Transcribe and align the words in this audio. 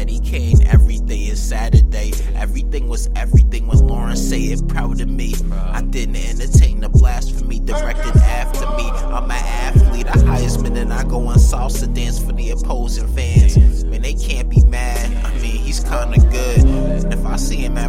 Daddy 0.00 0.18
Kane. 0.20 0.66
Every 0.66 0.98
day 0.98 1.24
is 1.24 1.38
Saturday. 1.42 2.12
Everything 2.34 2.88
was 2.88 3.10
everything 3.16 3.66
when 3.66 3.86
Lauren 3.86 4.16
say 4.16 4.44
it 4.44 4.66
proud 4.66 4.98
of 5.02 5.10
me. 5.10 5.34
I 5.52 5.82
didn't 5.82 6.16
entertain 6.16 6.80
the 6.80 6.88
blasphemy 6.88 7.60
directed 7.60 8.16
after 8.16 8.64
me. 8.78 8.88
I'm 8.88 9.24
an 9.24 9.32
athlete, 9.32 10.06
a 10.06 10.12
Heisman, 10.12 10.78
and 10.78 10.90
I 10.90 11.04
go 11.04 11.26
on 11.26 11.36
salsa 11.36 11.92
dance 11.92 12.18
for 12.18 12.32
the 12.32 12.48
opposing 12.48 13.08
fans. 13.08 13.84
Man, 13.84 14.00
they 14.00 14.14
can't 14.14 14.48
be 14.48 14.64
mad. 14.64 15.22
I 15.22 15.34
mean, 15.34 15.60
he's 15.60 15.80
kinda 15.80 16.18
good. 16.30 16.69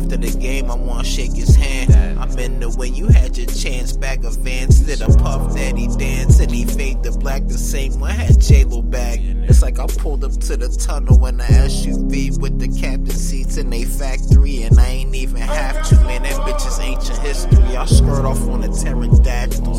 After 0.02 0.18
the 0.18 0.32
game, 0.40 0.72
I 0.72 0.76
wanna 0.76 1.04
shake 1.04 1.34
his 1.34 1.56
hand. 1.56 1.94
I'm 2.20 2.38
in 2.40 2.60
the 2.60 2.70
way 2.70 2.88
you 2.88 3.08
had 3.08 3.38
your 3.38 3.48
chance. 3.48 3.94
Bag 3.94 4.26
of 4.26 4.38
Vans, 4.38 4.80
did 4.80 5.02
a 5.02 5.08
puff 5.18 5.56
daddy 5.56 5.88
dance, 5.98 6.40
and 6.40 6.52
he 6.52 6.66
fade 6.66 7.04
the 7.04 7.12
black 7.12 7.48
the 7.48 7.58
same 7.58 8.00
one 8.00 8.12
had 8.12 8.40
J 8.40 8.64
Lo 8.64 8.82
back. 8.82 9.20
It's 9.22 9.62
like 9.62 9.80
I 9.80 9.86
pulled 9.88 10.24
up 10.24 10.32
to 10.32 10.58
the 10.58 10.70
tunnel 10.70 11.26
in 11.26 11.38
the 11.38 11.44
SUV 11.44 12.40
with 12.40 12.60
the 12.60 12.68
captain 12.80 13.10
seats 13.10 13.58
in 13.58 13.72
a 13.74 13.86
factory, 13.86 14.64
and 14.64 14.80
I 14.80 14.88
ain't 14.88 15.16
even 15.16 15.38
have 15.38 15.88
to. 15.90 15.96
Man, 16.02 16.24
that 16.24 16.40
bitch 16.42 16.66
is 16.68 16.80
ancient 16.80 17.20
history. 17.20 17.78
I 17.78 17.86
skirt 17.86 18.26
off 18.26 18.42
on 18.48 18.64
a 18.64 18.70
pterodactyl. 18.70 19.76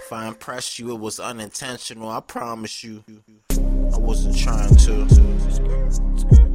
If 0.00 0.12
I 0.12 0.28
impressed 0.28 0.78
you, 0.78 0.94
it 0.94 1.00
was 1.00 1.20
unintentional. 1.20 2.08
I 2.08 2.20
promise 2.20 2.84
you, 2.84 3.04
I 3.50 3.98
wasn't 3.98 4.38
trying 4.38 4.74
to. 4.76 6.47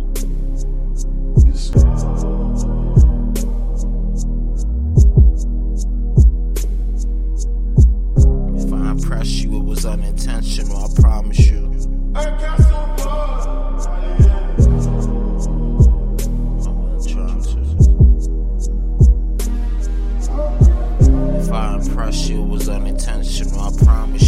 If 8.55 8.71
I 8.71 8.91
impress 8.91 9.29
you, 9.41 9.57
it 9.57 9.63
was 9.63 9.85
unintentional, 9.85 10.77
I 10.77 11.01
promise 11.01 11.39
you. 11.39 11.71
I'm 12.15 12.39
some. 12.63 12.93
If 21.35 21.51
I 21.51 21.75
impress 21.75 22.29
you, 22.29 22.43
it 22.43 22.47
was 22.47 22.69
unintentional, 22.69 23.59
I 23.59 23.71
promise 23.83 24.22